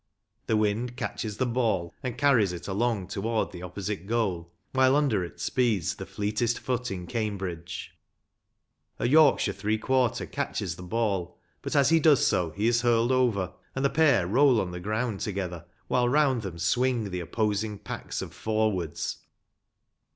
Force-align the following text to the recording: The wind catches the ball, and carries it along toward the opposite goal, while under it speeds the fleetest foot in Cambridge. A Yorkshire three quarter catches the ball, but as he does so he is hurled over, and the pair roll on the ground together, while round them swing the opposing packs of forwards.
The 0.47 0.57
wind 0.57 0.97
catches 0.97 1.37
the 1.37 1.45
ball, 1.45 1.93
and 2.01 2.17
carries 2.17 2.53
it 2.53 2.67
along 2.67 3.09
toward 3.09 3.51
the 3.51 3.61
opposite 3.61 4.07
goal, 4.07 4.51
while 4.71 4.95
under 4.95 5.23
it 5.23 5.39
speeds 5.39 5.93
the 5.93 6.07
fleetest 6.07 6.57
foot 6.57 6.89
in 6.89 7.05
Cambridge. 7.05 7.91
A 8.97 9.07
Yorkshire 9.07 9.53
three 9.53 9.77
quarter 9.77 10.25
catches 10.25 10.75
the 10.75 10.81
ball, 10.81 11.37
but 11.61 11.75
as 11.75 11.89
he 11.89 11.99
does 11.99 12.25
so 12.25 12.49
he 12.49 12.65
is 12.65 12.81
hurled 12.81 13.11
over, 13.11 13.53
and 13.75 13.85
the 13.85 13.91
pair 13.91 14.25
roll 14.25 14.59
on 14.59 14.71
the 14.71 14.79
ground 14.79 15.19
together, 15.19 15.65
while 15.87 16.09
round 16.09 16.41
them 16.41 16.57
swing 16.57 17.11
the 17.11 17.19
opposing 17.19 17.77
packs 17.77 18.23
of 18.23 18.33
forwards. 18.33 19.17